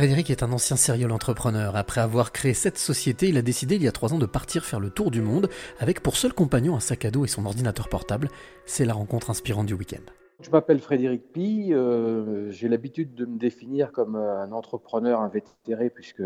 [0.00, 1.76] Frédéric est un ancien serial entrepreneur.
[1.76, 4.64] Après avoir créé cette société, il a décidé il y a trois ans de partir
[4.64, 7.44] faire le tour du monde avec pour seul compagnon un sac à dos et son
[7.44, 8.28] ordinateur portable.
[8.64, 10.00] C'est la rencontre inspirante du week-end.
[10.40, 16.22] Je m'appelle Frédéric Pi, euh, j'ai l'habitude de me définir comme un entrepreneur invétéré puisque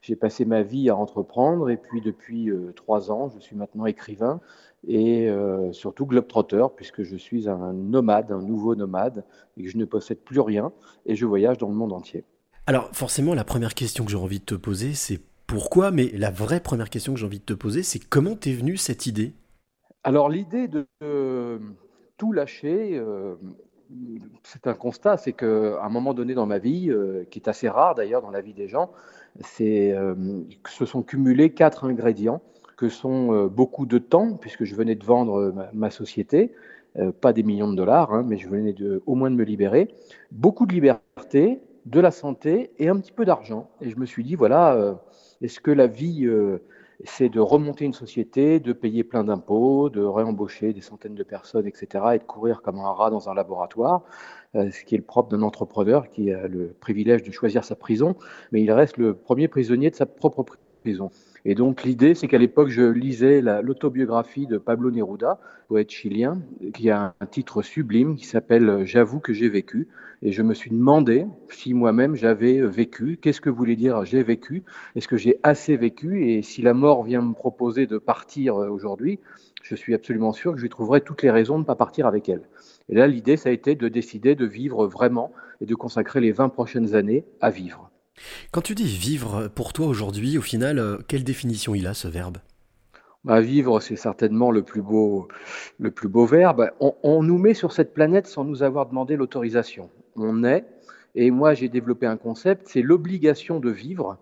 [0.00, 3.84] j'ai passé ma vie à entreprendre et puis depuis euh, trois ans, je suis maintenant
[3.84, 4.40] écrivain
[4.86, 9.22] et euh, surtout globetrotter puisque je suis un nomade, un nouveau nomade
[9.58, 10.72] et que je ne possède plus rien
[11.04, 12.24] et je voyage dans le monde entier.
[12.68, 16.30] Alors forcément, la première question que j'ai envie de te poser, c'est pourquoi, mais la
[16.30, 19.32] vraie première question que j'ai envie de te poser, c'est comment t'es venue cette idée?
[20.04, 20.86] Alors l'idée de
[22.18, 23.36] tout lâcher, euh,
[24.42, 27.70] c'est un constat, c'est qu'à un moment donné dans ma vie, euh, qui est assez
[27.70, 28.90] rare d'ailleurs dans la vie des gens,
[29.40, 30.14] c'est euh,
[30.68, 32.42] se sont cumulés quatre ingrédients
[32.76, 36.52] que sont beaucoup de temps, puisque je venais de vendre ma, société,
[37.22, 39.88] pas des millions de dollars, hein, mais je venais au moins de me libérer,
[40.30, 43.70] beaucoup de liberté, de la santé et un petit peu d'argent.
[43.80, 44.94] Et je me suis dit, voilà, euh,
[45.40, 46.58] est-ce que la vie, euh,
[47.04, 51.66] c'est de remonter une société, de payer plein d'impôts, de réembaucher des centaines de personnes,
[51.66, 54.02] etc., et de courir comme un rat dans un laboratoire,
[54.54, 57.74] euh, ce qui est le propre d'un entrepreneur qui a le privilège de choisir sa
[57.74, 58.16] prison,
[58.52, 60.44] mais il reste le premier prisonnier de sa propre
[60.82, 61.10] prison.
[61.44, 65.38] Et donc l'idée, c'est qu'à l'époque, je lisais l'autobiographie de Pablo Neruda,
[65.68, 66.40] poète chilien,
[66.74, 69.88] qui a un titre sublime qui s'appelle J'avoue que j'ai vécu.
[70.20, 74.64] Et je me suis demandé si moi-même j'avais vécu, qu'est-ce que voulait dire j'ai vécu,
[74.96, 79.20] est-ce que j'ai assez vécu, et si la mort vient me proposer de partir aujourd'hui,
[79.62, 82.28] je suis absolument sûr que je trouverai toutes les raisons de ne pas partir avec
[82.28, 82.42] elle.
[82.88, 86.32] Et là, l'idée, ça a été de décider de vivre vraiment et de consacrer les
[86.32, 87.90] 20 prochaines années à vivre.
[88.50, 92.08] Quand tu dis vivre, pour toi aujourd'hui, au final, euh, quelle définition il a ce
[92.08, 92.38] verbe?
[93.24, 95.28] Bah, Vivre, c'est certainement le plus beau,
[95.78, 96.70] le plus beau verbe.
[96.80, 99.90] On, nous met sur cette planète sans nous avoir demandé l'autorisation.
[100.16, 100.64] On est,
[101.14, 104.18] et moi j'ai développé un concept, c'est l'obligation de vivre.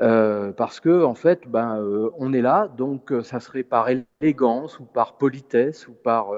[0.00, 3.88] Euh, parce que en fait, ben, euh, on est là, donc ça serait par
[4.20, 6.32] élégance ou par politesse ou par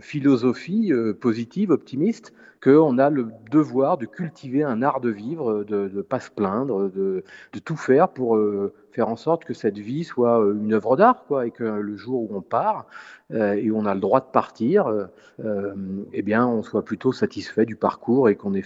[0.00, 2.32] philosophie positive, optimiste,
[2.62, 6.90] qu'on a le devoir de cultiver un art de vivre, de ne pas se plaindre,
[6.90, 7.22] de,
[7.64, 11.24] tout faire pour euh, faire en sorte que cette vie soit euh, une œuvre d'art,
[11.26, 12.86] quoi, et que le jour où on part
[13.32, 14.92] euh, et où on a le droit de partir,
[16.12, 18.64] eh bien, on soit plutôt satisfait du parcours et qu'on ait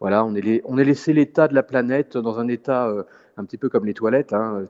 [0.00, 2.92] voilà, on ait, on laissé l'état de la planète dans un état
[3.36, 4.64] un petit peu comme les toilettes, hein,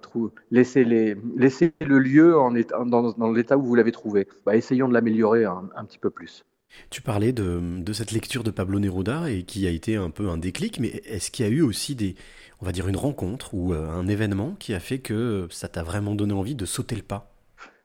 [0.50, 4.26] laissez, les, laissez le lieu en dans, dans l'état où vous l'avez trouvé.
[4.44, 6.44] Bah, essayons de l'améliorer un petit peu plus.
[6.90, 10.38] Tu parlais de, cette lecture de Pablo Neruda et qui a été un peu un
[10.38, 12.14] déclic, mais est-ce qu'il y a eu aussi des,
[12.60, 15.82] on va dire une rencontre ou euh, un événement qui a fait que ça t'a
[15.82, 17.32] vraiment donné envie de sauter le pas?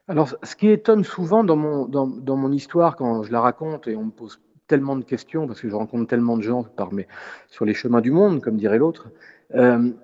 [0.08, 3.96] Alors, ce qui étonne souvent dans mon, dans, mon histoire quand je la raconte et
[3.96, 7.06] on me pose tellement de questions parce que je rencontre tellement de gens par mes,
[7.48, 9.08] sur les chemins du monde, comme dirait l'autre,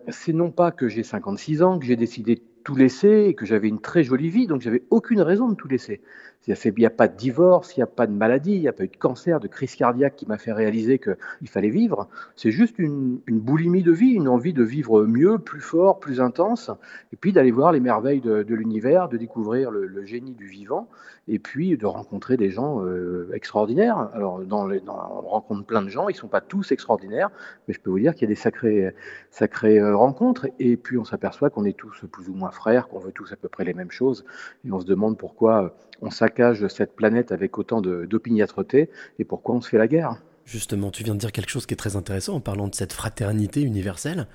[0.08, 3.68] c'est non pas que j'ai 56 ans, que j'ai décidé tout laisser et que j'avais
[3.68, 6.02] une très jolie vie, donc j'avais aucune raison de tout laisser.
[6.46, 8.72] Il n'y a pas de divorce, il n'y a pas de maladie, il n'y a
[8.72, 12.08] pas eu de cancer, de crise cardiaque qui m'a fait réaliser qu'il fallait vivre.
[12.36, 16.70] C'est juste une, boulimie de vie, une envie de vivre mieux, plus fort, plus intense,
[17.12, 20.88] et puis d'aller voir les merveilles de, l'univers, de découvrir le, génie du vivant,
[21.26, 24.08] et puis de rencontrer des gens euh, extraordinaires.
[24.14, 27.30] Alors, dans les, on rencontre plein de gens, ils ne sont pas tous extraordinaires,
[27.66, 28.94] mais je peux vous dire qu'il y a des sacrées,
[29.30, 32.98] sacrées euh, rencontres, et puis on s'aperçoit qu'on est tous plus ou moins frères, qu'on
[32.98, 34.24] veut tous à peu près les mêmes choses,
[34.66, 35.68] et on se demande pourquoi euh,
[36.02, 40.16] on s'accorde cette planète avec autant d'opiniâtreté et pourquoi on se fait la guerre.
[40.44, 42.94] Justement, tu viens de dire quelque chose qui est très intéressant en parlant de cette
[42.94, 44.26] fraternité universelle.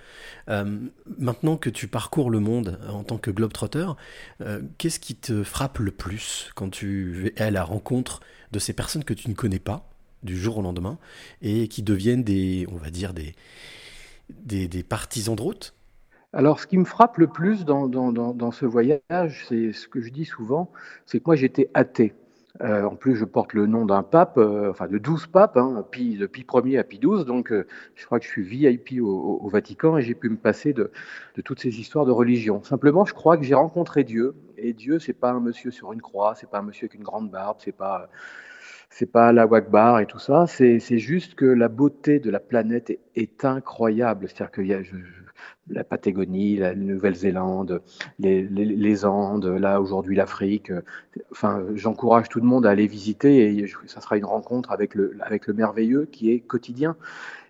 [0.48, 0.78] Euh,
[1.18, 3.88] maintenant que tu parcours le monde en tant que globetrotter,
[4.42, 8.20] euh, qu'est-ce qui te frappe le plus quand tu es à la rencontre
[8.52, 9.90] de ces personnes que tu ne connais pas
[10.22, 11.00] du jour au lendemain
[11.42, 12.24] et qui deviennent
[12.72, 15.74] on va dire, des partisans de route?
[16.34, 20.26] Alors, ce qui me frappe le plus dans, ce voyage, c'est ce que je dis
[20.26, 20.72] souvent,
[21.06, 22.16] c'est que moi j'étais athée.
[22.62, 25.86] Euh, en plus, je porte le nom d'un pape, euh, enfin de 12 papes, hein,
[25.92, 29.02] Pi, de Pi 1er à Pi 12, donc euh, je crois que je suis VIP
[29.02, 30.92] au, Vatican et j'ai pu me passer de,
[31.44, 32.64] toutes ces histoires de religion.
[32.64, 36.02] Simplement, je crois que j'ai rencontré Dieu, et Dieu, c'est pas un monsieur sur une
[36.02, 38.10] croix, c'est pas un monsieur avec une grande barbe, c'est pas
[39.12, 43.46] pas la Wagbar et tout ça, c'est juste que la beauté de la planète est,
[43.46, 44.28] incroyable.
[44.30, 44.96] C'est-à-dire a, je,
[45.70, 47.82] la Patagonie, la Nouvelle-Zélande,
[48.20, 50.72] les, Andes, là aujourd'hui l'Afrique.
[51.32, 55.16] Enfin, j'encourage tout le monde à aller visiter et ça sera une rencontre avec le,
[55.22, 56.96] avec le merveilleux qui est quotidien.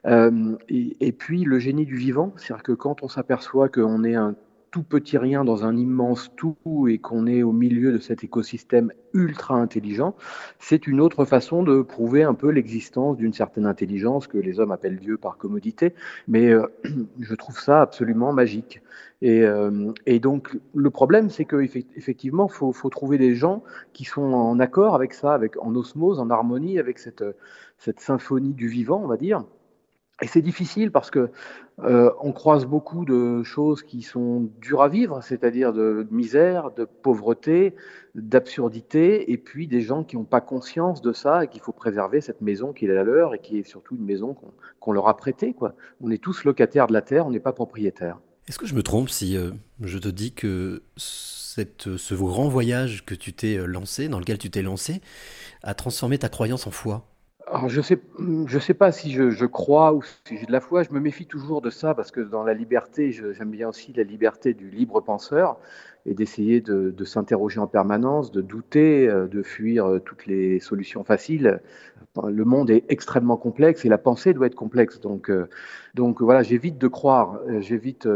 [0.06, 4.36] Euh, et, puis le génie du vivant, c'est-à-dire que quand on s'aperçoit qu'on est un
[4.74, 6.58] tout petit rien dans un immense tout
[6.90, 10.16] et qu'on est au milieu de cet écosystème ultra intelligent,
[10.58, 14.72] c'est une autre façon de prouver un peu l'existence d'une certaine intelligence que les hommes
[14.72, 15.94] appellent Dieu par commodité.
[16.28, 16.66] Mais euh,
[17.20, 18.82] je trouve ça absolument magique.
[19.22, 24.06] Et, euh, et donc le problème, c'est qu'effectivement, il faut, faut, trouver des gens qui
[24.06, 27.24] sont en accord avec ça, avec, en osmose, en harmonie avec cette,
[27.78, 29.46] cette symphonie du vivant, on va dire.
[30.22, 31.32] Et c'est difficile parce que
[31.80, 36.86] euh, on croise beaucoup de choses qui sont dures à vivre, c'est-à-dire de, misère, de
[36.86, 37.76] pauvreté,
[38.14, 42.22] d'absurdité, et puis des gens qui n'ont pas conscience de ça et qu'il faut préserver
[42.22, 44.36] cette maison qui est la leur et qui est surtout une maison
[44.80, 45.54] qu'on leur a prêtée.
[45.54, 45.74] Quoi.
[46.00, 48.20] On est tous locataires de la terre, on n'est pas propriétaires.
[48.48, 49.50] Est-ce que je me trompe si euh,
[49.82, 54.62] je te dis que ce grand voyage que tu t'es lancé, dans lequel tu t'es
[54.62, 55.02] lancé,
[55.64, 57.13] a transformé ta croyance en foi?
[57.48, 58.00] Alors je sais,
[58.46, 60.84] je sais pas si je, crois ou si j'ai de la foi.
[60.84, 64.04] Je me méfie toujours de ça parce que dans la liberté, j'aime bien aussi la
[64.04, 65.58] liberté du libre penseur
[66.06, 71.04] et d'essayer de, s'interroger en permanence, de douter, euh, de fuir euh, toutes les solutions
[71.04, 71.62] faciles.
[72.22, 75.00] Le monde est extrêmement complexe et la pensée doit être complexe.
[75.00, 75.50] Donc, euh,
[75.96, 78.08] donc voilà, j'évite de croire, j'évite,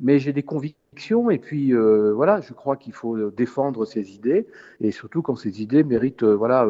[0.00, 4.46] mais j'ai des convictions et puis voilà, je crois qu'il faut défendre ses idées
[4.80, 6.66] et surtout quand ces idées méritent, voilà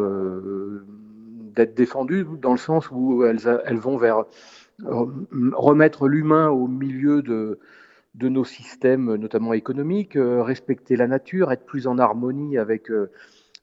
[1.58, 4.24] d'être défendues dans le sens où elles, vont vers
[4.84, 5.06] euh,
[5.54, 7.58] remettre l'humain au milieu de,
[8.20, 13.10] nos systèmes, notamment économiques, euh, respecter la nature, être plus en harmonie avec, euh,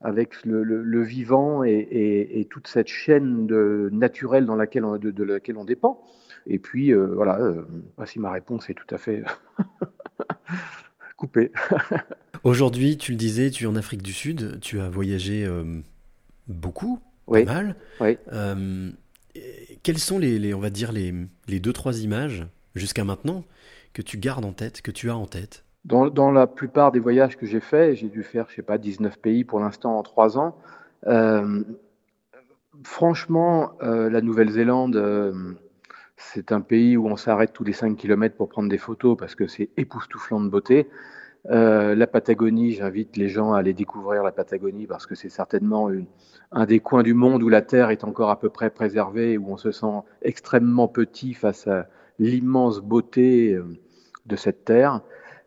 [0.01, 5.65] avec le, vivant et, toute cette chaîne de, naturelle dans laquelle on, de, laquelle on
[5.65, 6.03] dépend.
[6.47, 7.39] Et puis, voilà,
[7.95, 9.23] voici ma réponse est tout à fait
[11.17, 11.51] coupée.
[12.43, 15.49] Aujourd'hui, tu le disais, tu es en Afrique du Sud, tu as voyagé
[16.47, 17.45] beaucoup, oui.
[17.45, 17.75] pas mal.
[17.99, 18.17] Oui.
[18.31, 18.91] Euh,
[19.83, 21.13] quelles sont les, on va dire, les,
[21.47, 22.45] les deux, trois images
[22.75, 23.43] jusqu'à maintenant
[23.93, 25.63] que tu gardes en tête, que tu as en tête?
[25.83, 28.77] Dans, dans, la plupart des voyages que j'ai faits, j'ai dû faire, je sais pas,
[28.77, 30.57] 19 pays pour l'instant en trois ans.
[31.05, 31.63] Euh,
[32.83, 35.55] franchement, euh, la Nouvelle-Zélande,
[36.17, 39.35] c'est un pays où on s'arrête tous les 5 km pour prendre des photos parce
[39.35, 40.87] que c'est époustouflant de beauté.
[41.51, 45.89] Euh, la Patagonie, j'invite les gens à aller découvrir la Patagonie parce que c'est certainement
[46.51, 49.51] un des coins du monde où la Terre est encore à peu près préservée, où
[49.51, 51.87] on se sent extrêmement petit face à
[52.17, 53.77] l'immense beauté euh,
[54.25, 55.01] de cette Terre.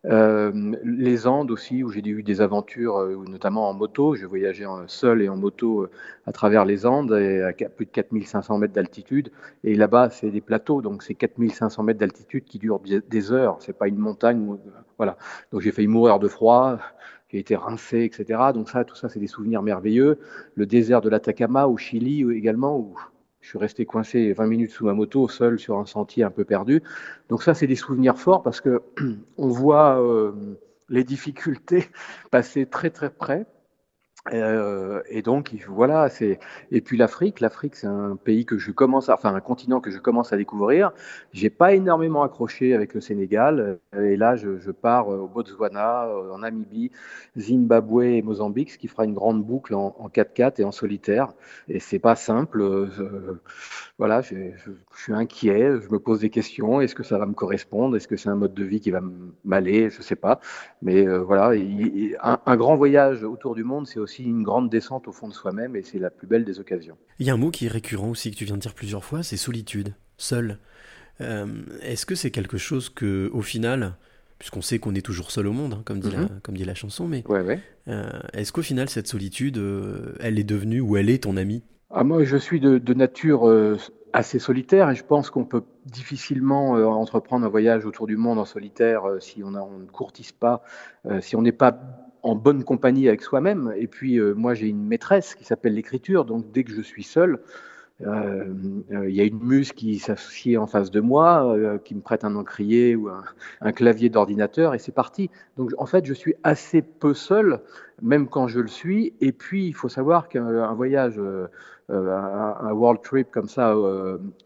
[0.05, 0.53] Euh,
[0.85, 4.15] les Andes aussi, où j'ai eu des aventures, euh, notamment en moto.
[4.15, 5.91] Je voyageais seul et en moto euh,
[6.27, 9.31] à travers les Andes, à plus de 4500 mètres d'altitude.
[9.65, 13.59] Et là-bas, c'est des plateaux, donc c'est 4500 mètres d'altitude qui durent des heures.
[13.61, 14.57] C'est pas une montagne.
[14.97, 15.17] voilà.
[15.53, 16.79] Donc j'ai failli mourir de froid
[17.31, 18.41] j'ai été rincé, etc.
[18.55, 20.19] Donc ça, tout ça, c'est des souvenirs merveilleux.
[20.55, 22.97] Le désert de l'Atacama au Chili également, où
[23.49, 26.45] je suis resté coincé 20 minutes sous ma moto, seul sur un sentier un peu
[26.45, 26.83] perdu.
[27.31, 28.83] Donc ça, c'est des souvenirs forts parce que
[29.39, 30.33] on voit euh,
[30.91, 31.89] les difficultés
[32.31, 33.47] passer très très près.
[34.33, 36.39] Euh, et donc voilà, c'est
[36.71, 39.91] et puis l'Afrique, l'Afrique c'est un pays que je commence, à, enfin un continent que
[39.91, 40.93] je commence à découvrir.
[41.33, 46.39] J'ai pas énormément accroché avec le Sénégal et là je, pars au Botswana, euh, en
[46.39, 46.91] Namibie,
[47.37, 51.33] Zimbabwe et Mozambique, ce qui fera une grande boucle en, en 4x4 et en solitaire.
[51.69, 52.61] Et c'est pas simple.
[52.63, 53.41] Euh,
[53.99, 54.35] voilà, je,
[54.97, 56.81] suis inquiet, je me pose des questions.
[56.81, 57.97] Est-ce que ça va me correspondre?
[57.97, 59.01] Est-ce que c'est un mode de vie qui va
[59.45, 59.91] m'aller?
[59.91, 60.41] Je sais pas.
[60.83, 61.51] Mais euh, voilà,
[62.23, 65.77] un, grand voyage autour du monde, c'est aussi une grande descente au fond de soi-même
[65.77, 66.97] et c'est la plus belle des occasions.
[67.19, 69.05] Il y a un mot qui est récurrent aussi que tu viens de dire plusieurs
[69.05, 70.59] fois, c'est solitude, seul.
[71.21, 71.47] Euh,
[71.83, 73.95] est-ce que c'est quelque chose que, au final,
[74.39, 76.41] puisqu'on sait qu'on est toujours seul au monde, hein, comme, dit la, mm-hmm.
[76.43, 77.25] comme dit la chanson, mais
[77.89, 79.61] euh, est-ce qu'au final cette solitude,
[80.21, 83.49] elle est devenue ou elle est ton amie ah, moi, je suis de, de nature
[83.49, 83.79] euh,
[84.13, 88.39] assez solitaire et je pense qu'on peut difficilement euh, entreprendre un voyage autour du monde
[88.39, 90.63] en solitaire euh, si on, a, on, ne courtise pas,
[91.21, 91.79] si on n'est pas
[92.29, 93.73] en bonne compagnie avec soi-même.
[93.77, 97.41] Et puis, moi, j'ai une maîtresse qui s'appelle l'écriture, donc dès que je suis seul,
[98.07, 98.45] euh,
[98.91, 102.25] il y a une muse qui s'associe en face de moi, euh, qui me prête
[102.25, 103.09] un encrier ou
[103.61, 105.31] un, clavier d'ordinateur, et c'est parti.
[105.57, 107.61] Donc en fait, je suis assez peu seul,
[108.01, 109.15] même quand je le suis.
[109.21, 111.49] Et puis, il faut savoir qu'un voyage, euh,
[111.89, 113.75] un, un, world trip comme ça,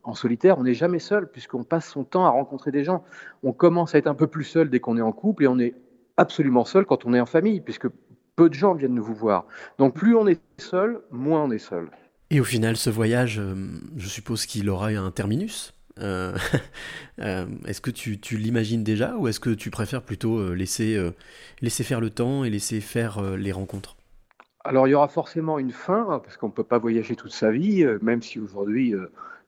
[0.04, 3.04] en solitaire, on n'est jamais seul, puisqu'on passe son temps à rencontrer des gens.
[3.42, 5.58] On commence à être un peu plus seul dès qu'on est en couple, et on
[5.58, 5.74] est
[6.16, 7.88] absolument seul quand on est en famille, puisque
[8.36, 9.46] peu de gens viennent vous voir.
[9.78, 11.90] Donc plus on est seul, moins on est seul.
[12.30, 13.54] Et au final, ce voyage, euh,
[13.96, 15.74] je suppose qu'il aura un terminus.
[15.98, 16.34] Euh,
[17.20, 20.98] euh, est-ce que tu, tu l'imagines déjà ou est-ce que tu préfères plutôt laisser,
[21.60, 23.96] laisser faire le temps et laisser faire les rencontres?
[24.64, 27.50] Alors il y aura forcément une fin, parce qu'on ne peut pas voyager toute sa
[27.50, 28.94] vie, même si aujourd'hui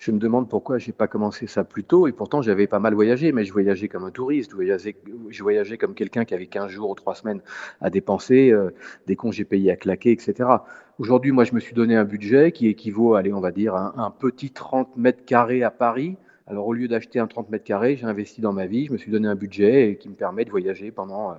[0.05, 2.07] Je me demande pourquoi j'ai pas commencé ça plus tôt.
[2.07, 4.51] Et pourtant, j'avais pas mal voyagé, mais je voyageais comme un touriste.
[4.51, 7.41] Je voyageais, comme quelqu'un qui avait 15 jours ou 3 semaines
[7.81, 8.69] à dépenser, euh,
[9.07, 10.47] des congés payés à claquer, etc.
[10.99, 13.99] Aujourd'hui, moi, je me suis donné un budget qui équivaut, allez, on va dire, à
[13.99, 17.65] un, un petit 30 mètres carrés à Paris alors au lieu d'acheter un 30 mètres
[17.65, 20.45] carrés, j'ai investi dans ma vie, je me suis donné un budget qui me permet
[20.45, 21.39] de voyager pendant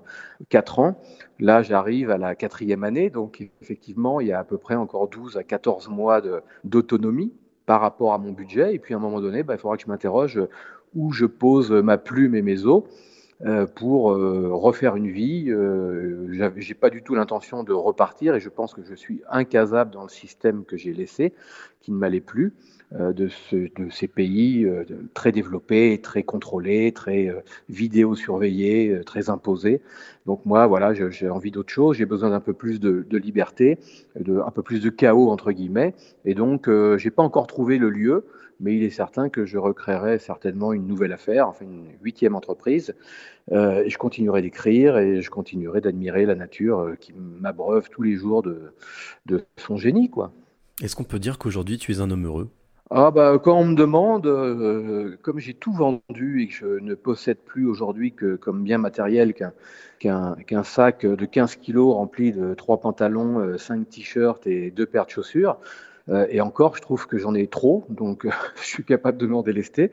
[0.49, 0.99] 4 euh, ans.
[1.39, 5.07] Là, j'arrive à la quatrième année, donc effectivement, il y a à peu près encore
[5.07, 6.23] 12 à 14 mois
[6.63, 7.31] d'autonomie
[7.65, 8.73] par rapport à mon budget.
[8.75, 10.41] Et puis à un moment donné, bah, il faudra que je m'interroge
[10.93, 12.87] où je pose ma plume et mes os euh,
[13.75, 15.45] pour euh, refaire une vie.
[15.49, 16.27] Euh,
[16.57, 20.03] j'ai pas du tout l'intention de repartir et je pense que je suis incasable dans
[20.03, 21.33] le système que j'ai laissé,
[21.81, 22.53] qui ne m'allait plus.
[22.93, 23.29] Euh, de,
[23.89, 24.83] ces pays euh,
[25.15, 29.81] très développés, très contrôlés, très euh, vidéo surveillés, très imposés.
[30.27, 33.79] Donc moi, voilà, j'ai envie d'autre chose, j'ai besoin d'un peu plus de, liberté,
[34.19, 35.95] de, un peu plus de chaos, entre guillemets.
[36.25, 38.25] Et donc, je n'ai pas encore trouvé le lieu,
[38.59, 42.95] mais il est certain que je recréerai certainement une nouvelle affaire, enfin une huitième entreprise.
[43.51, 48.41] et je continuerai d'écrire et je continuerai d'admirer la nature qui m'abreuve tous les jours
[48.43, 48.73] de,
[49.25, 50.31] de son génie, quoi.
[50.81, 52.49] Est-ce qu'on peut dire qu'aujourd'hui tu es un homme heureux?
[52.91, 56.93] Ah bah, quand on me demande, euh, comme j'ai tout vendu et que je ne
[56.93, 62.79] possède plus aujourd'hui que comme bien matériel qu'un sac de 15 kilos rempli de trois
[62.79, 65.57] pantalons, 5 euh, t-shirts et deux paires de chaussures,
[66.09, 69.41] euh, et encore, je trouve que j'en ai trop, donc je suis capable de m'en
[69.41, 69.91] délester.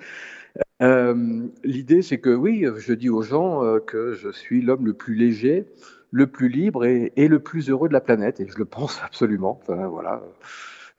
[1.64, 5.64] L'idée, c'est que oui, je dis aux gens que je suis l'homme le plus léger,
[6.10, 9.00] le plus libre et, et, le plus heureux de la planète, et je le pense
[9.02, 9.60] absolument.
[9.62, 10.22] Enfin, voilà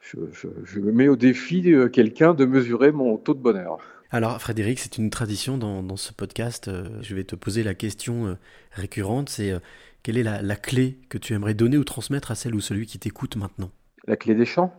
[0.04, 3.78] je, me mets au défi de quelqu'un de mesurer mon taux de bonheur.
[4.12, 6.68] Alors Frédéric, c'est une tradition dans, ce podcast.
[6.68, 8.36] Euh, je vais te poser la question euh,
[8.72, 9.60] récurrente, c'est euh,
[10.04, 13.00] quelle est la, clé que tu aimerais donner ou transmettre à celle ou celui qui
[13.00, 13.72] t'écoute maintenant?
[14.06, 14.74] La clé des champs,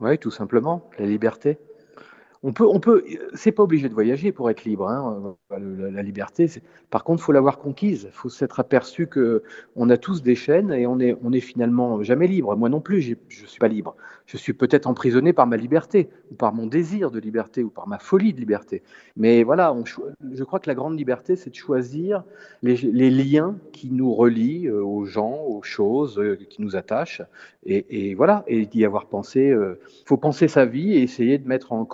[0.00, 1.58] oui, tout simplement, la liberté.
[2.48, 3.02] On peut, on peut,
[3.34, 4.88] c'est pas obligé de voyager pour être libre.
[4.88, 5.36] Hein.
[5.50, 6.48] La, liberté,
[6.90, 8.08] par contre, faut l'avoir conquise.
[8.12, 9.42] Faut s'être aperçu que
[9.74, 12.54] on a tous des chaînes et on est, on est finalement jamais libre.
[12.54, 16.34] Moi non plus, je suis pas libre je suis peut-être emprisonné par ma liberté, ou
[16.34, 18.82] par mon désir de liberté, ou par ma folie de liberté.
[19.16, 19.74] Mais voilà,
[20.32, 22.24] je crois que la grande liberté, c'est de choisir
[22.62, 27.22] les, liens qui nous relient euh, aux gens, aux choses euh, qui nous attachent,
[27.68, 29.50] et, voilà, et d'y avoir pensé.
[29.50, 31.84] Euh, faut penser sa vie et essayer de mettre en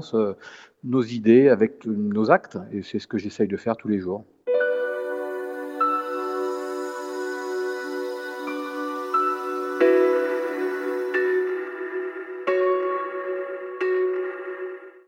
[0.00, 0.36] cohérence
[0.82, 4.24] nos idées avec nos actes, et c'est ce que j'essaye de faire tous les jours.